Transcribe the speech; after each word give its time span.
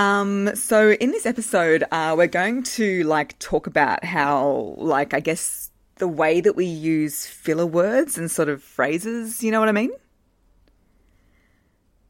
Um, 0.00 0.56
so 0.56 0.92
in 0.92 1.10
this 1.10 1.26
episode, 1.26 1.84
uh, 1.92 2.14
we're 2.16 2.26
going 2.26 2.62
to 2.62 3.02
like 3.02 3.38
talk 3.38 3.66
about 3.66 4.02
how, 4.02 4.74
like, 4.78 5.12
I 5.12 5.20
guess 5.20 5.70
the 5.96 6.08
way 6.08 6.40
that 6.40 6.56
we 6.56 6.64
use 6.64 7.26
filler 7.26 7.66
words 7.66 8.16
and 8.16 8.30
sort 8.30 8.48
of 8.48 8.62
phrases. 8.62 9.42
You 9.42 9.50
know 9.50 9.60
what 9.60 9.68
I 9.68 9.72
mean? 9.72 9.90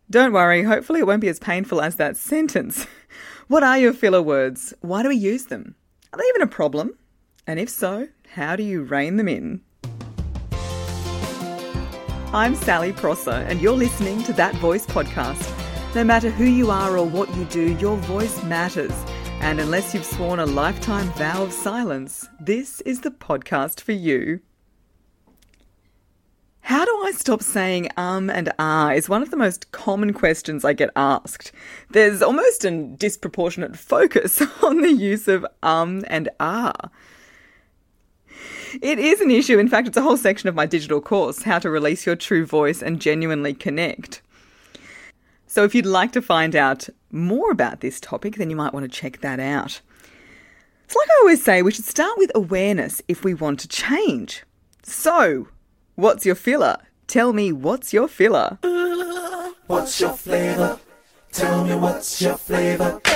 Don't 0.08 0.32
worry. 0.32 0.62
Hopefully, 0.62 1.00
it 1.00 1.06
won't 1.08 1.20
be 1.20 1.26
as 1.26 1.40
painful 1.40 1.80
as 1.80 1.96
that 1.96 2.16
sentence. 2.16 2.86
What 3.48 3.64
are 3.64 3.76
your 3.76 3.92
filler 3.92 4.22
words? 4.22 4.72
Why 4.80 5.02
do 5.02 5.08
we 5.08 5.16
use 5.16 5.46
them? 5.46 5.74
Are 6.12 6.18
they 6.20 6.24
even 6.28 6.42
a 6.42 6.46
problem? 6.46 6.96
And 7.48 7.58
if 7.58 7.68
so, 7.68 8.06
how 8.34 8.54
do 8.54 8.62
you 8.62 8.84
rein 8.84 9.16
them 9.16 9.26
in? 9.26 9.62
I'm 12.32 12.54
Sally 12.54 12.92
Prosser, 12.92 13.44
and 13.48 13.60
you're 13.60 13.72
listening 13.72 14.22
to 14.22 14.32
That 14.34 14.54
Voice 14.54 14.86
podcast. 14.86 15.59
No 15.92 16.04
matter 16.04 16.30
who 16.30 16.44
you 16.44 16.70
are 16.70 16.96
or 16.96 17.04
what 17.04 17.34
you 17.34 17.44
do, 17.46 17.72
your 17.78 17.96
voice 17.96 18.44
matters. 18.44 18.92
And 19.40 19.58
unless 19.58 19.92
you've 19.92 20.04
sworn 20.04 20.38
a 20.38 20.46
lifetime 20.46 21.08
vow 21.14 21.42
of 21.42 21.52
silence, 21.52 22.28
this 22.38 22.80
is 22.82 23.00
the 23.00 23.10
podcast 23.10 23.80
for 23.80 23.90
you. 23.90 24.38
How 26.60 26.84
do 26.84 27.02
I 27.04 27.10
stop 27.10 27.42
saying 27.42 27.88
um 27.96 28.30
and 28.30 28.52
ah 28.60 28.90
is 28.92 29.08
one 29.08 29.20
of 29.20 29.32
the 29.32 29.36
most 29.36 29.72
common 29.72 30.12
questions 30.12 30.64
I 30.64 30.74
get 30.74 30.90
asked. 30.94 31.50
There's 31.90 32.22
almost 32.22 32.64
a 32.64 32.70
disproportionate 32.70 33.76
focus 33.76 34.40
on 34.62 34.82
the 34.82 34.92
use 34.92 35.26
of 35.26 35.44
um 35.64 36.04
and 36.06 36.28
ah. 36.38 36.90
It 38.80 39.00
is 39.00 39.20
an 39.20 39.32
issue. 39.32 39.58
In 39.58 39.66
fact, 39.66 39.88
it's 39.88 39.96
a 39.96 40.02
whole 40.02 40.16
section 40.16 40.48
of 40.48 40.54
my 40.54 40.66
digital 40.66 41.00
course, 41.00 41.42
How 41.42 41.58
to 41.58 41.68
Release 41.68 42.06
Your 42.06 42.14
True 42.14 42.46
Voice 42.46 42.80
and 42.80 43.00
Genuinely 43.00 43.54
Connect. 43.54 44.22
So 45.50 45.64
if 45.64 45.74
you'd 45.74 45.84
like 45.84 46.12
to 46.12 46.22
find 46.22 46.54
out 46.54 46.88
more 47.10 47.50
about 47.50 47.80
this 47.80 47.98
topic, 47.98 48.36
then 48.36 48.50
you 48.50 48.56
might 48.56 48.72
want 48.72 48.84
to 48.84 48.88
check 48.88 49.20
that 49.22 49.40
out. 49.40 49.80
It's 50.84 50.94
like 50.94 51.08
I 51.10 51.18
always 51.22 51.42
say, 51.42 51.60
we 51.60 51.72
should 51.72 51.86
start 51.86 52.16
with 52.18 52.30
awareness 52.36 53.02
if 53.08 53.24
we 53.24 53.34
want 53.34 53.58
to 53.58 53.66
change. 53.66 54.44
So, 54.84 55.48
what's 55.96 56.24
your 56.24 56.36
filler? 56.36 56.76
Tell 57.08 57.32
me 57.32 57.50
what's 57.50 57.92
your 57.92 58.06
filler? 58.06 58.58
What's 59.66 60.00
your 60.00 60.12
flavor? 60.12 60.78
Tell 61.32 61.64
me 61.64 61.74
what's 61.74 62.22
your 62.22 62.36
flavor? 62.36 63.00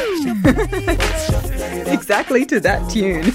exactly 1.87 2.44
to 2.47 2.59
that 2.59 2.91
tune. 2.91 3.31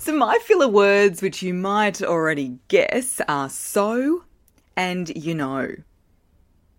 So, 0.00 0.16
my 0.16 0.36
filler 0.46 0.66
words, 0.66 1.22
which 1.22 1.44
you 1.44 1.54
might 1.54 2.02
already 2.02 2.58
guess, 2.66 3.20
are 3.28 3.48
so 3.48 4.24
and 4.76 5.16
you 5.16 5.36
know. 5.36 5.76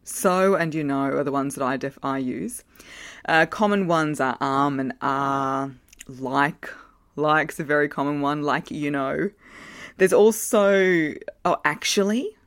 So 0.03 0.55
and 0.55 0.73
you 0.73 0.83
know 0.83 1.03
are 1.03 1.23
the 1.23 1.31
ones 1.31 1.55
that 1.55 1.63
I 1.63 1.77
def- 1.77 1.99
I 2.03 2.17
use. 2.17 2.63
Uh, 3.27 3.45
common 3.45 3.88
ones 3.88 4.19
are 4.19 4.38
arm 4.41 4.80
and 4.80 4.94
ah, 5.02 5.69
like. 6.07 6.69
Like's 7.16 7.59
a 7.59 7.63
very 7.63 7.89
common 7.89 8.22
one, 8.22 8.41
like 8.41 8.72
you 8.72 8.89
know. 8.89 9.29
There's 9.97 10.13
also, 10.13 11.13
oh, 11.45 11.57
actually. 11.66 12.38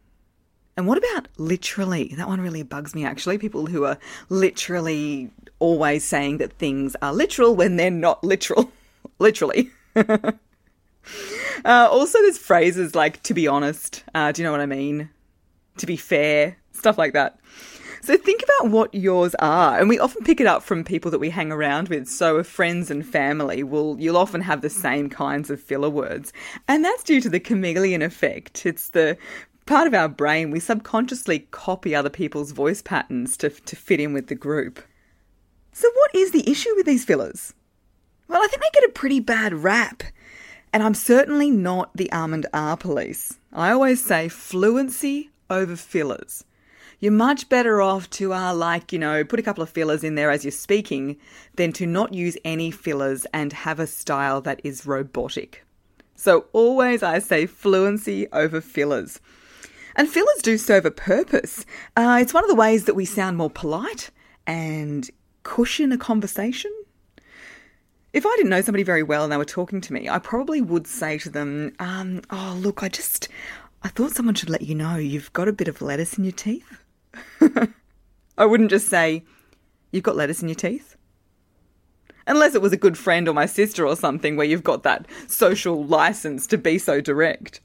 And 0.77 0.89
what 0.89 0.99
about 0.99 1.29
literally? 1.37 2.13
That 2.17 2.27
one 2.27 2.41
really 2.41 2.63
bugs 2.63 2.95
me 2.95 3.05
actually. 3.05 3.39
People 3.39 3.67
who 3.67 3.85
are 3.85 3.99
literally 4.29 5.31
always 5.61 6.05
saying 6.05 6.39
that 6.39 6.55
things 6.55 6.97
are 7.01 7.13
literal 7.13 7.55
when 7.55 7.77
they're 7.77 7.91
not 7.91 8.25
literal. 8.25 8.73
literally. 9.19 9.71
uh, 9.97 10.33
also, 11.65 12.19
there's 12.19 12.39
phrases 12.39 12.95
like 12.95 13.23
to 13.25 13.35
be 13.35 13.47
honest. 13.47 14.03
Uh, 14.15 14.33
do 14.33 14.43
you 14.43 14.47
know 14.47 14.53
what 14.53 14.61
I 14.61 14.67
mean? 14.67 15.11
To 15.79 15.87
be 15.87 15.97
fair, 15.97 16.57
stuff 16.73 16.99
like 16.99 17.13
that. 17.15 17.39
So 18.05 18.19
think 18.19 18.43
about 18.43 18.71
what 18.71 18.95
yours 18.95 19.35
are, 19.39 19.79
and 19.79 19.89
we 19.89 19.99
often 19.99 20.25
pick 20.25 20.39
it 20.39 20.47
up 20.47 20.63
from 20.63 20.85
people 20.85 21.11
that 21.11 21.21
we 21.21 21.31
hang 21.31 21.51
around 21.51 21.89
with. 21.89 22.07
So 22.07 22.43
friends 22.43 22.91
and 22.91 23.05
family 23.05 23.63
will 23.63 23.99
you'll 23.99 24.19
often 24.19 24.43
have 24.43 24.61
the 24.61 24.69
same 24.69 25.09
kinds 25.09 25.49
of 25.49 25.59
filler 25.59 25.89
words, 25.89 26.31
and 26.69 26.85
that's 26.85 27.03
due 27.03 27.23
to 27.23 27.31
the 27.31 27.41
chameleon 27.41 28.03
effect. 28.03 28.67
It's 28.67 28.91
the 28.91 29.17
part 29.65 29.87
of 29.87 29.95
our 29.95 30.09
brain 30.09 30.51
we 30.51 30.61
subconsciously 30.61 31.49
copy 31.51 31.95
other 31.95 32.11
people's 32.11 32.53
voice 32.53 32.83
patterns 32.83 33.39
to 33.39 33.49
to 33.49 33.75
fit 33.75 34.01
in 34.01 34.13
with 34.13 34.27
the 34.27 34.35
group. 34.35 34.83
So 35.73 35.91
what 35.91 36.15
is 36.15 36.31
the 36.31 36.49
issue 36.49 36.77
with 36.77 36.85
these 36.85 37.07
fillers? 37.07 37.55
Well, 38.29 38.43
I 38.43 38.47
think 38.49 38.63
they 38.63 38.81
get 38.81 38.91
a 38.91 38.93
pretty 38.93 39.21
bad 39.21 39.55
rap. 39.55 40.03
And 40.75 40.83
I'm 40.83 40.95
certainly 40.95 41.51
not 41.51 41.97
the 41.97 42.11
almond 42.11 42.47
R 42.53 42.77
police. 42.77 43.39
I 43.53 43.71
always 43.71 44.05
say 44.05 44.29
fluency 44.29 45.31
over 45.51 45.77
fillers 45.77 46.45
you're 47.01 47.13
much 47.13 47.51
better 47.51 47.83
off 47.83 48.09
to, 48.11 48.33
uh, 48.33 48.55
like, 48.55 48.93
you 48.93 48.99
know, 48.99 49.25
put 49.25 49.39
a 49.39 49.43
couple 49.43 49.63
of 49.63 49.69
fillers 49.69 50.03
in 50.03 50.15
there 50.15 50.31
as 50.31 50.43
you're 50.43 50.51
speaking 50.51 51.17
than 51.57 51.73
to 51.75 51.87
not 51.87 52.15
use 52.15 52.39
any 52.45 52.71
fillers 52.71 53.27
and 53.33 53.53
have 53.53 53.79
a 53.79 53.87
style 53.87 54.41
that 54.41 54.61
is 54.65 54.87
robotic. 54.87 55.65
So 56.15 56.47
always 56.53 57.03
I 57.03 57.19
say 57.19 57.45
fluency 57.45 58.27
over 58.33 58.61
fillers. 58.61 59.21
And 59.97 60.09
fillers 60.09 60.41
do 60.43 60.57
serve 60.57 60.87
a 60.87 60.91
purpose. 60.91 61.67
Uh, 61.97 62.19
it's 62.21 62.33
one 62.33 62.43
of 62.45 62.49
the 62.49 62.57
ways 62.57 62.87
that 62.87 62.95
we 62.95 63.05
sound 63.05 63.37
more 63.37 63.51
polite 63.51 64.11
and 64.47 65.11
cushion 65.43 65.93
a 65.93 65.99
conversation. 65.99 66.73
If 68.13 68.25
I 68.25 68.35
didn't 68.37 68.51
know 68.51 68.63
somebody 68.63 68.85
very 68.85 69.03
well 69.03 69.25
and 69.25 69.33
they 69.33 69.37
were 69.37 69.45
talking 69.45 69.81
to 69.83 69.93
me, 69.93 70.09
I 70.09 70.21
probably 70.21 70.61
would 70.61 70.87
say 70.87 71.19
to 71.19 71.29
them, 71.29 71.75
um, 71.81 72.23
Oh, 72.31 72.57
look, 72.59 72.83
I 72.83 72.89
just, 72.89 73.29
I 73.85 73.89
thought 73.89 74.13
someone 74.13 74.35
should 74.35 74.49
let 74.49 74.63
you 74.63 74.75
know 74.75 74.97
you've 74.97 75.33
got 75.35 75.47
a 75.47 75.53
bit 75.53 75.69
of 75.69 75.83
lettuce 75.83 76.17
in 76.17 76.25
your 76.25 76.33
teeth. 76.33 76.83
I 78.39 78.47
wouldn't 78.47 78.71
just 78.71 78.89
say, 78.89 79.25
You've 79.93 80.03
got 80.03 80.17
lettuce 80.17 80.43
in 80.43 80.49
your 80.49 80.57
teeth. 80.57 80.97
Unless 82.27 82.55
it 82.55 82.63
was 82.63 82.73
a 82.73 82.79
good 82.79 82.97
friend 82.97 83.29
or 83.29 83.35
my 83.35 83.45
sister 83.45 83.87
or 83.87 83.95
something 83.95 84.37
where 84.37 84.47
you've 84.47 84.65
got 84.65 84.83
that 84.85 85.07
social 85.29 85.85
license 85.85 86.47
to 86.49 86.59
be 86.59 86.79
so 86.79 87.03
direct. 87.03 87.61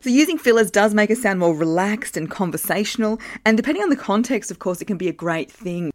So, 0.00 0.10
using 0.10 0.38
fillers 0.38 0.70
does 0.70 0.94
make 0.94 1.10
us 1.10 1.20
sound 1.20 1.40
more 1.40 1.54
relaxed 1.54 2.16
and 2.16 2.30
conversational, 2.30 3.20
and 3.44 3.56
depending 3.56 3.82
on 3.82 3.90
the 3.90 3.96
context, 3.96 4.52
of 4.52 4.60
course, 4.60 4.80
it 4.80 4.84
can 4.84 4.96
be 4.96 5.08
a 5.08 5.12
great 5.12 5.50
thing. 5.50 5.92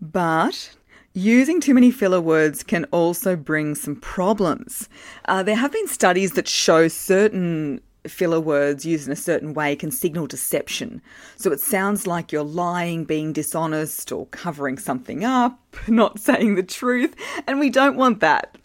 But 0.00 0.74
Using 1.14 1.60
too 1.60 1.74
many 1.74 1.90
filler 1.90 2.20
words 2.20 2.62
can 2.62 2.84
also 2.92 3.34
bring 3.34 3.74
some 3.74 3.96
problems. 3.96 4.88
Uh, 5.24 5.42
there 5.42 5.56
have 5.56 5.72
been 5.72 5.88
studies 5.88 6.32
that 6.32 6.46
show 6.46 6.86
certain 6.86 7.80
filler 8.06 8.40
words 8.40 8.84
used 8.84 9.06
in 9.06 9.12
a 9.12 9.16
certain 9.16 9.54
way 9.54 9.74
can 9.76 9.90
signal 9.90 10.26
deception. 10.26 11.02
So 11.36 11.52
it 11.52 11.60
sounds 11.60 12.06
like 12.06 12.32
you're 12.32 12.42
lying, 12.42 13.04
being 13.04 13.32
dishonest, 13.32 14.12
or 14.12 14.26
covering 14.26 14.78
something 14.78 15.24
up, 15.24 15.58
not 15.88 16.20
saying 16.20 16.54
the 16.54 16.62
truth, 16.62 17.14
and 17.46 17.58
we 17.58 17.70
don't 17.70 17.96
want 17.96 18.20
that. 18.20 18.56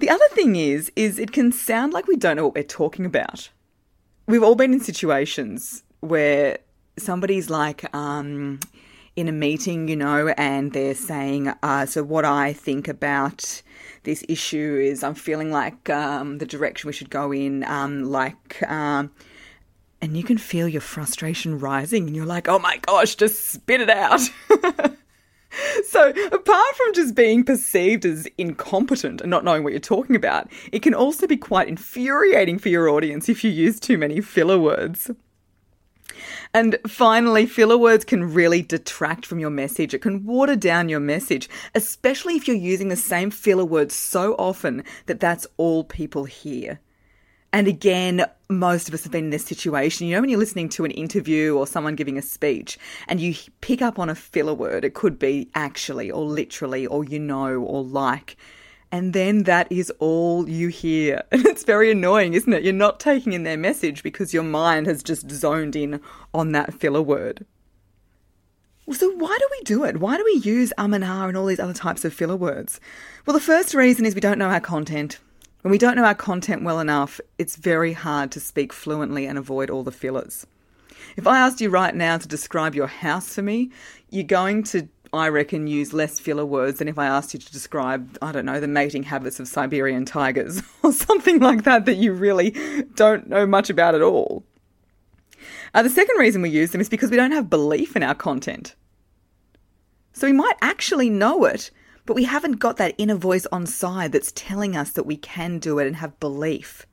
The 0.00 0.10
other 0.10 0.28
thing 0.32 0.56
is, 0.56 0.90
is 0.96 1.18
it 1.18 1.32
can 1.32 1.52
sound 1.52 1.92
like 1.92 2.06
we 2.06 2.16
don't 2.16 2.36
know 2.36 2.44
what 2.46 2.54
we're 2.54 2.64
talking 2.64 3.04
about. 3.04 3.50
We've 4.26 4.42
all 4.42 4.54
been 4.54 4.72
in 4.72 4.80
situations 4.80 5.82
where 6.00 6.58
somebody's 6.98 7.50
like, 7.50 7.94
um, 7.94 8.60
in 9.16 9.28
a 9.28 9.32
meeting, 9.32 9.88
you 9.88 9.96
know, 9.96 10.28
and 10.38 10.72
they're 10.72 10.94
saying, 10.94 11.52
uh, 11.62 11.84
so 11.86 12.02
what 12.02 12.24
I 12.24 12.52
think 12.52 12.88
about 12.88 13.62
this 14.02 14.24
issue 14.28 14.78
is 14.82 15.02
I'm 15.02 15.14
feeling 15.14 15.50
like 15.50 15.90
um, 15.90 16.38
the 16.38 16.46
direction 16.46 16.88
we 16.88 16.92
should 16.92 17.10
go 17.10 17.32
in, 17.32 17.64
um, 17.64 18.04
like, 18.04 18.62
um, 18.70 19.10
and 20.00 20.16
you 20.16 20.22
can 20.22 20.38
feel 20.38 20.68
your 20.68 20.80
frustration 20.80 21.58
rising, 21.58 22.06
and 22.06 22.16
you're 22.16 22.26
like, 22.26 22.48
oh 22.48 22.58
my 22.58 22.78
gosh, 22.78 23.14
just 23.14 23.50
spit 23.50 23.80
it 23.80 23.90
out. 23.90 24.20
so, 25.86 26.08
apart 26.08 26.76
from 26.76 26.94
just 26.94 27.14
being 27.14 27.44
perceived 27.44 28.06
as 28.06 28.26
incompetent 28.38 29.20
and 29.20 29.30
not 29.30 29.44
knowing 29.44 29.62
what 29.62 29.72
you're 29.72 29.80
talking 29.80 30.16
about, 30.16 30.50
it 30.72 30.80
can 30.80 30.94
also 30.94 31.26
be 31.26 31.36
quite 31.36 31.68
infuriating 31.68 32.58
for 32.58 32.70
your 32.70 32.88
audience 32.88 33.28
if 33.28 33.44
you 33.44 33.50
use 33.50 33.78
too 33.78 33.98
many 33.98 34.20
filler 34.20 34.58
words. 34.58 35.10
And 36.52 36.76
finally, 36.86 37.46
filler 37.46 37.78
words 37.78 38.04
can 38.04 38.32
really 38.32 38.62
detract 38.62 39.26
from 39.26 39.38
your 39.38 39.50
message. 39.50 39.94
It 39.94 40.02
can 40.02 40.24
water 40.24 40.56
down 40.56 40.88
your 40.88 41.00
message, 41.00 41.48
especially 41.74 42.36
if 42.36 42.46
you're 42.46 42.56
using 42.56 42.88
the 42.88 42.96
same 42.96 43.30
filler 43.30 43.64
words 43.64 43.94
so 43.94 44.34
often 44.34 44.84
that 45.06 45.20
that's 45.20 45.46
all 45.56 45.84
people 45.84 46.24
hear. 46.24 46.80
And 47.52 47.66
again, 47.66 48.24
most 48.48 48.86
of 48.86 48.94
us 48.94 49.02
have 49.02 49.12
been 49.12 49.24
in 49.24 49.30
this 49.30 49.44
situation. 49.44 50.06
You 50.06 50.14
know, 50.14 50.20
when 50.20 50.30
you're 50.30 50.38
listening 50.38 50.68
to 50.70 50.84
an 50.84 50.92
interview 50.92 51.56
or 51.56 51.66
someone 51.66 51.96
giving 51.96 52.16
a 52.16 52.22
speech 52.22 52.78
and 53.08 53.20
you 53.20 53.34
pick 53.60 53.82
up 53.82 53.98
on 53.98 54.08
a 54.08 54.14
filler 54.14 54.54
word, 54.54 54.84
it 54.84 54.94
could 54.94 55.18
be 55.18 55.50
actually 55.54 56.10
or 56.10 56.24
literally 56.24 56.86
or 56.86 57.04
you 57.04 57.18
know 57.18 57.56
or 57.60 57.82
like 57.82 58.36
and 58.92 59.12
then 59.12 59.44
that 59.44 59.70
is 59.70 59.90
all 59.98 60.48
you 60.48 60.68
hear. 60.68 61.22
And 61.32 61.46
it's 61.46 61.64
very 61.64 61.90
annoying, 61.90 62.34
isn't 62.34 62.52
it? 62.52 62.62
You're 62.62 62.72
not 62.72 63.00
taking 63.00 63.32
in 63.32 63.44
their 63.44 63.56
message 63.56 64.02
because 64.02 64.34
your 64.34 64.42
mind 64.42 64.86
has 64.86 65.02
just 65.02 65.30
zoned 65.30 65.76
in 65.76 66.00
on 66.34 66.52
that 66.52 66.74
filler 66.74 67.02
word. 67.02 67.46
So, 68.90 69.08
why 69.12 69.36
do 69.38 69.48
we 69.52 69.60
do 69.64 69.84
it? 69.84 70.00
Why 70.00 70.16
do 70.16 70.24
we 70.24 70.40
use 70.40 70.72
um 70.76 70.92
and 70.94 71.04
ah 71.04 71.28
and 71.28 71.36
all 71.36 71.46
these 71.46 71.60
other 71.60 71.72
types 71.72 72.04
of 72.04 72.12
filler 72.12 72.36
words? 72.36 72.80
Well, 73.24 73.34
the 73.34 73.40
first 73.40 73.72
reason 73.72 74.04
is 74.04 74.14
we 74.16 74.20
don't 74.20 74.38
know 74.38 74.50
our 74.50 74.60
content. 74.60 75.18
When 75.62 75.70
we 75.70 75.78
don't 75.78 75.94
know 75.94 76.04
our 76.04 76.14
content 76.14 76.64
well 76.64 76.80
enough, 76.80 77.20
it's 77.38 77.54
very 77.56 77.92
hard 77.92 78.32
to 78.32 78.40
speak 78.40 78.72
fluently 78.72 79.26
and 79.26 79.38
avoid 79.38 79.70
all 79.70 79.84
the 79.84 79.92
fillers. 79.92 80.46
If 81.16 81.26
I 81.26 81.38
asked 81.38 81.60
you 81.60 81.70
right 81.70 81.94
now 81.94 82.18
to 82.18 82.26
describe 82.26 82.74
your 82.74 82.86
house 82.86 83.34
for 83.34 83.42
me, 83.42 83.70
you're 84.10 84.24
going 84.24 84.62
to 84.64 84.88
I 85.12 85.28
reckon, 85.28 85.66
use 85.66 85.92
less 85.92 86.18
filler 86.20 86.46
words 86.46 86.78
than 86.78 86.88
if 86.88 86.98
I 86.98 87.06
asked 87.06 87.34
you 87.34 87.40
to 87.40 87.52
describe, 87.52 88.16
I 88.22 88.30
don't 88.30 88.46
know, 88.46 88.60
the 88.60 88.68
mating 88.68 89.02
habits 89.02 89.40
of 89.40 89.48
Siberian 89.48 90.04
tigers 90.04 90.62
or 90.82 90.92
something 90.92 91.40
like 91.40 91.64
that 91.64 91.84
that 91.86 91.96
you 91.96 92.12
really 92.12 92.54
don't 92.94 93.28
know 93.28 93.46
much 93.46 93.70
about 93.70 93.94
at 93.94 94.02
all. 94.02 94.44
Uh, 95.74 95.82
the 95.82 95.90
second 95.90 96.16
reason 96.18 96.42
we 96.42 96.50
use 96.50 96.70
them 96.70 96.80
is 96.80 96.88
because 96.88 97.10
we 97.10 97.16
don't 97.16 97.32
have 97.32 97.50
belief 97.50 97.96
in 97.96 98.02
our 98.02 98.14
content. 98.14 98.74
So 100.12 100.26
we 100.26 100.32
might 100.32 100.56
actually 100.60 101.10
know 101.10 101.44
it, 101.44 101.70
but 102.06 102.14
we 102.14 102.24
haven't 102.24 102.58
got 102.58 102.76
that 102.76 102.94
inner 102.98 103.14
voice 103.14 103.46
on 103.52 103.66
side 103.66 104.12
that's 104.12 104.32
telling 104.32 104.76
us 104.76 104.90
that 104.92 105.06
we 105.06 105.16
can 105.16 105.58
do 105.58 105.78
it 105.78 105.86
and 105.86 105.96
have 105.96 106.18
belief. 106.20 106.86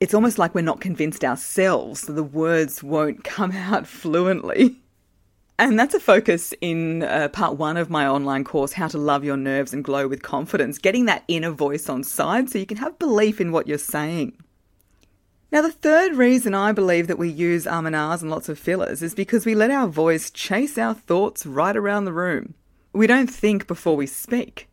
It's 0.00 0.14
almost 0.14 0.38
like 0.38 0.54
we're 0.54 0.62
not 0.62 0.80
convinced 0.80 1.24
ourselves, 1.24 2.00
so 2.00 2.12
the 2.12 2.22
words 2.22 2.82
won't 2.82 3.24
come 3.24 3.52
out 3.54 3.86
fluently. 3.86 4.80
And 5.60 5.78
that's 5.78 5.92
a 5.92 6.00
focus 6.00 6.54
in 6.62 7.02
uh, 7.02 7.28
part 7.28 7.58
one 7.58 7.76
of 7.76 7.90
my 7.90 8.06
online 8.06 8.44
course, 8.44 8.72
How 8.72 8.88
to 8.88 8.96
Love 8.96 9.24
Your 9.24 9.36
Nerves 9.36 9.74
and 9.74 9.84
Glow 9.84 10.08
with 10.08 10.22
Confidence, 10.22 10.78
getting 10.78 11.04
that 11.04 11.22
inner 11.28 11.50
voice 11.50 11.90
on 11.90 12.02
side 12.02 12.48
so 12.48 12.58
you 12.58 12.64
can 12.64 12.78
have 12.78 12.98
belief 12.98 13.42
in 13.42 13.52
what 13.52 13.68
you're 13.68 13.76
saying. 13.76 14.42
Now, 15.52 15.60
the 15.60 15.70
third 15.70 16.16
reason 16.16 16.54
I 16.54 16.72
believe 16.72 17.08
that 17.08 17.18
we 17.18 17.28
use 17.28 17.66
um 17.66 17.84
and 17.84 18.30
lots 18.30 18.48
of 18.48 18.58
fillers 18.58 19.02
is 19.02 19.14
because 19.14 19.44
we 19.44 19.54
let 19.54 19.70
our 19.70 19.86
voice 19.86 20.30
chase 20.30 20.78
our 20.78 20.94
thoughts 20.94 21.44
right 21.44 21.76
around 21.76 22.06
the 22.06 22.14
room. 22.14 22.54
We 22.94 23.06
don't 23.06 23.30
think 23.30 23.66
before 23.66 23.96
we 23.96 24.06
speak. 24.06 24.69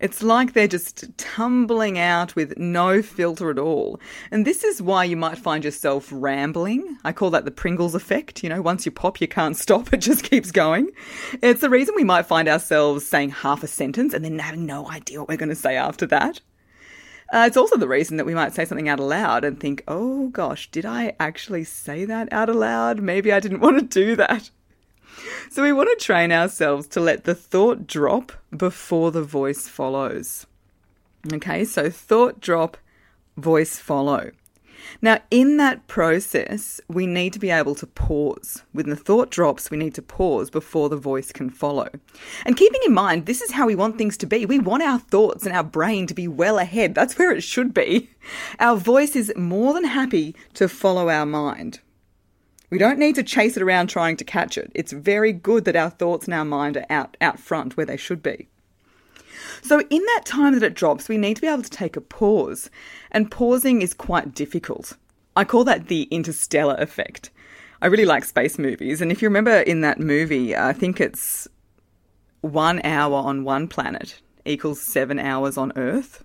It's 0.00 0.22
like 0.22 0.52
they're 0.52 0.66
just 0.66 1.16
tumbling 1.16 1.98
out 1.98 2.34
with 2.34 2.58
no 2.58 3.00
filter 3.00 3.50
at 3.50 3.58
all. 3.58 4.00
And 4.30 4.44
this 4.44 4.64
is 4.64 4.82
why 4.82 5.04
you 5.04 5.16
might 5.16 5.38
find 5.38 5.64
yourself 5.64 6.08
rambling. 6.10 6.98
I 7.04 7.12
call 7.12 7.30
that 7.30 7.44
the 7.44 7.52
Pringles 7.52 7.94
effect. 7.94 8.42
You 8.42 8.48
know, 8.48 8.60
once 8.60 8.84
you 8.84 8.92
pop, 8.92 9.20
you 9.20 9.28
can't 9.28 9.56
stop, 9.64 9.92
it 9.92 9.98
just 9.98 10.24
keeps 10.24 10.50
going. 10.50 10.90
It's 11.42 11.60
the 11.60 11.70
reason 11.70 11.94
we 11.96 12.04
might 12.04 12.26
find 12.26 12.48
ourselves 12.48 13.06
saying 13.06 13.30
half 13.30 13.62
a 13.62 13.68
sentence 13.68 14.12
and 14.12 14.24
then 14.24 14.38
having 14.38 14.66
no 14.66 14.90
idea 14.90 15.20
what 15.20 15.28
we're 15.28 15.36
going 15.36 15.48
to 15.48 15.54
say 15.54 15.76
after 15.76 16.06
that. 16.06 16.40
Uh, 17.32 17.44
it's 17.46 17.56
also 17.56 17.76
the 17.76 17.88
reason 17.88 18.16
that 18.16 18.26
we 18.26 18.34
might 18.34 18.52
say 18.52 18.64
something 18.64 18.88
out 18.88 19.00
aloud 19.00 19.44
and 19.44 19.58
think, 19.58 19.82
oh 19.88 20.28
gosh, 20.28 20.70
did 20.70 20.84
I 20.84 21.14
actually 21.18 21.64
say 21.64 22.04
that 22.04 22.32
out 22.32 22.48
aloud? 22.48 23.00
Maybe 23.00 23.32
I 23.32 23.40
didn't 23.40 23.60
want 23.60 23.78
to 23.78 24.00
do 24.00 24.16
that. 24.16 24.50
So 25.50 25.62
we 25.62 25.72
want 25.72 25.90
to 25.96 26.04
train 26.04 26.32
ourselves 26.32 26.86
to 26.88 27.00
let 27.00 27.24
the 27.24 27.34
thought 27.34 27.86
drop 27.86 28.32
before 28.56 29.10
the 29.10 29.22
voice 29.22 29.68
follows. 29.68 30.46
Okay, 31.32 31.64
so 31.64 31.90
thought 31.90 32.40
drop, 32.40 32.76
voice 33.36 33.78
follow. 33.78 34.30
Now, 35.00 35.20
in 35.30 35.56
that 35.56 35.86
process, 35.86 36.80
we 36.88 37.06
need 37.06 37.32
to 37.32 37.38
be 37.38 37.50
able 37.50 37.74
to 37.76 37.86
pause. 37.86 38.62
When 38.72 38.90
the 38.90 38.96
thought 38.96 39.30
drops, 39.30 39.70
we 39.70 39.76
need 39.76 39.94
to 39.94 40.02
pause 40.02 40.50
before 40.50 40.88
the 40.88 40.96
voice 40.96 41.32
can 41.32 41.50
follow. 41.50 41.88
And 42.44 42.56
keeping 42.56 42.80
in 42.86 42.92
mind, 42.92 43.26
this 43.26 43.40
is 43.40 43.52
how 43.52 43.66
we 43.66 43.74
want 43.74 43.98
things 43.98 44.16
to 44.18 44.26
be. 44.26 44.46
We 44.46 44.58
want 44.58 44.82
our 44.82 44.98
thoughts 44.98 45.46
and 45.46 45.54
our 45.54 45.64
brain 45.64 46.06
to 46.08 46.14
be 46.14 46.28
well 46.28 46.58
ahead. 46.58 46.94
That's 46.94 47.18
where 47.18 47.32
it 47.32 47.42
should 47.42 47.72
be. 47.72 48.10
Our 48.58 48.76
voice 48.76 49.16
is 49.16 49.32
more 49.36 49.72
than 49.74 49.84
happy 49.84 50.34
to 50.54 50.68
follow 50.68 51.08
our 51.08 51.26
mind. 51.26 51.80
We 52.74 52.78
don't 52.78 52.98
need 52.98 53.14
to 53.14 53.22
chase 53.22 53.56
it 53.56 53.62
around 53.62 53.86
trying 53.86 54.16
to 54.16 54.24
catch 54.24 54.58
it. 54.58 54.72
It's 54.74 54.90
very 54.90 55.32
good 55.32 55.64
that 55.64 55.76
our 55.76 55.90
thoughts 55.90 56.24
and 56.24 56.34
our 56.34 56.44
mind 56.44 56.76
are 56.76 56.86
out, 56.90 57.16
out 57.20 57.38
front 57.38 57.76
where 57.76 57.86
they 57.86 57.96
should 57.96 58.20
be. 58.20 58.48
So, 59.62 59.78
in 59.78 60.04
that 60.04 60.22
time 60.24 60.54
that 60.54 60.64
it 60.64 60.74
drops, 60.74 61.08
we 61.08 61.16
need 61.16 61.36
to 61.36 61.40
be 61.40 61.46
able 61.46 61.62
to 61.62 61.70
take 61.70 61.94
a 61.94 62.00
pause. 62.00 62.70
And 63.12 63.30
pausing 63.30 63.80
is 63.80 63.94
quite 63.94 64.34
difficult. 64.34 64.96
I 65.36 65.44
call 65.44 65.62
that 65.62 65.86
the 65.86 66.08
interstellar 66.10 66.74
effect. 66.80 67.30
I 67.80 67.86
really 67.86 68.06
like 68.06 68.24
space 68.24 68.58
movies. 68.58 69.00
And 69.00 69.12
if 69.12 69.22
you 69.22 69.28
remember 69.28 69.60
in 69.60 69.82
that 69.82 70.00
movie, 70.00 70.56
I 70.56 70.72
think 70.72 71.00
it's 71.00 71.46
one 72.40 72.84
hour 72.84 73.14
on 73.14 73.44
one 73.44 73.68
planet 73.68 74.20
equals 74.44 74.80
seven 74.80 75.20
hours 75.20 75.56
on 75.56 75.72
Earth. 75.76 76.24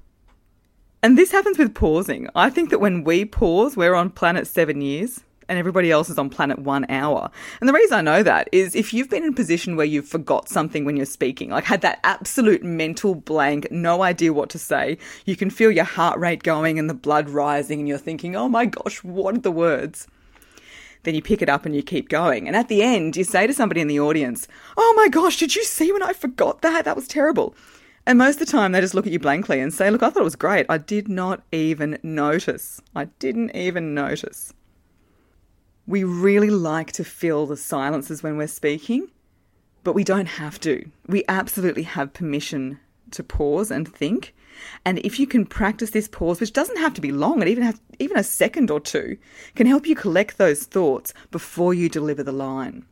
And 1.03 1.15
this 1.15 1.31
happens 1.31 1.59
with 1.59 1.75
pausing. 1.75 2.27
I 2.33 2.49
think 2.49 2.71
that 2.71 2.79
when 2.79 3.03
we 3.03 3.23
pause, 3.23 3.77
we're 3.77 3.93
on 3.93 4.09
planet 4.09 4.47
seven 4.47 4.81
years 4.81 5.23
and 5.49 5.59
everybody 5.59 5.91
else 5.91 6.09
is 6.09 6.17
on 6.17 6.29
planet 6.29 6.59
one 6.59 6.85
hour. 6.89 7.29
And 7.59 7.67
the 7.67 7.73
reason 7.73 7.97
I 7.97 8.01
know 8.01 8.23
that 8.23 8.47
is 8.51 8.75
if 8.75 8.93
you've 8.93 9.09
been 9.09 9.23
in 9.23 9.29
a 9.29 9.35
position 9.35 9.75
where 9.75 9.85
you've 9.85 10.07
forgot 10.07 10.47
something 10.47 10.85
when 10.85 10.95
you're 10.95 11.05
speaking, 11.05 11.49
like 11.49 11.65
had 11.65 11.81
that 11.81 11.99
absolute 12.03 12.63
mental 12.63 13.15
blank, 13.15 13.69
no 13.71 14.03
idea 14.03 14.31
what 14.31 14.49
to 14.51 14.59
say, 14.59 14.97
you 15.25 15.35
can 15.35 15.49
feel 15.49 15.71
your 15.71 15.83
heart 15.83 16.17
rate 16.19 16.43
going 16.43 16.79
and 16.79 16.89
the 16.89 16.93
blood 16.93 17.27
rising, 17.29 17.79
and 17.79 17.87
you're 17.87 17.97
thinking, 17.97 18.35
oh 18.35 18.47
my 18.47 18.65
gosh, 18.65 19.03
what 19.03 19.35
are 19.35 19.39
the 19.39 19.51
words? 19.51 20.07
Then 21.03 21.15
you 21.15 21.21
pick 21.21 21.41
it 21.41 21.49
up 21.49 21.65
and 21.65 21.75
you 21.75 21.81
keep 21.81 22.09
going. 22.09 22.47
And 22.47 22.55
at 22.55 22.67
the 22.67 22.83
end, 22.83 23.17
you 23.17 23.23
say 23.23 23.47
to 23.47 23.53
somebody 23.53 23.81
in 23.81 23.87
the 23.87 23.99
audience, 23.99 24.47
oh 24.77 24.93
my 24.95 25.07
gosh, 25.09 25.37
did 25.37 25.55
you 25.55 25.63
see 25.63 25.91
when 25.91 26.03
I 26.03 26.13
forgot 26.13 26.61
that? 26.61 26.85
That 26.85 26.95
was 26.95 27.07
terrible. 27.07 27.55
And 28.05 28.17
most 28.17 28.41
of 28.41 28.47
the 28.47 28.51
time, 28.51 28.71
they 28.71 28.81
just 28.81 28.93
look 28.93 29.05
at 29.05 29.13
you 29.13 29.19
blankly 29.19 29.59
and 29.59 29.73
say, 29.73 29.91
Look, 29.91 30.01
I 30.01 30.09
thought 30.09 30.21
it 30.21 30.23
was 30.23 30.35
great. 30.35 30.65
I 30.67 30.79
did 30.79 31.07
not 31.07 31.43
even 31.51 31.99
notice. 32.01 32.81
I 32.95 33.05
didn't 33.05 33.55
even 33.55 33.93
notice. 33.93 34.53
We 35.89 36.03
really 36.03 36.51
like 36.51 36.91
to 36.93 37.03
fill 37.03 37.47
the 37.47 37.57
silences 37.57 38.21
when 38.21 38.37
we're 38.37 38.45
speaking, 38.45 39.07
but 39.83 39.93
we 39.93 40.03
don't 40.03 40.27
have 40.27 40.59
to. 40.59 40.87
We 41.07 41.23
absolutely 41.27 41.81
have 41.81 42.13
permission 42.13 42.79
to 43.09 43.23
pause 43.23 43.71
and 43.71 43.91
think. 43.91 44.35
And 44.85 44.99
if 44.99 45.19
you 45.19 45.25
can 45.25 45.47
practice 45.47 45.89
this 45.89 46.07
pause, 46.07 46.39
which 46.39 46.53
doesn't 46.53 46.77
have 46.77 46.93
to 46.93 47.01
be 47.01 47.11
long, 47.11 47.41
and 47.41 47.49
even 47.49 47.63
has, 47.63 47.81
even 47.97 48.17
a 48.19 48.23
second 48.23 48.69
or 48.69 48.79
two, 48.79 49.17
can 49.55 49.65
help 49.65 49.87
you 49.87 49.95
collect 49.95 50.37
those 50.37 50.63
thoughts 50.65 51.11
before 51.31 51.73
you 51.73 51.89
deliver 51.89 52.21
the 52.21 52.31
line. 52.31 52.85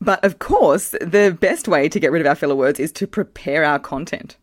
But 0.00 0.24
of 0.24 0.38
course, 0.38 0.90
the 1.00 1.36
best 1.40 1.66
way 1.66 1.88
to 1.88 1.98
get 1.98 2.12
rid 2.12 2.20
of 2.20 2.28
our 2.28 2.36
filler 2.36 2.54
words 2.54 2.78
is 2.78 2.92
to 2.92 3.08
prepare 3.08 3.64
our 3.64 3.80
content. 3.80 4.36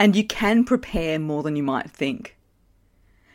And 0.00 0.16
you 0.16 0.24
can 0.24 0.64
prepare 0.64 1.18
more 1.18 1.42
than 1.42 1.54
you 1.54 1.62
might 1.62 1.90
think. 1.90 2.38